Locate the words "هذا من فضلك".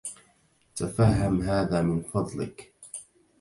1.41-2.73